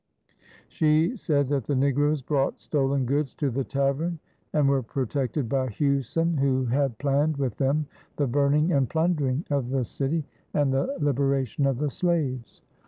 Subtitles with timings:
[0.67, 4.17] She said that the negroes brought stolen goods to the tavern
[4.51, 7.85] and were protected by Hughson, who had planned with them
[8.15, 10.23] the burning and plundering of the city
[10.55, 12.63] and the liberation of the slaves.